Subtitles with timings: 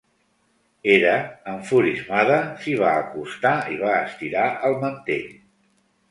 [0.91, 1.11] Hera,
[1.51, 5.29] enfurismada, s'hi va acostar i va estirar el mantell.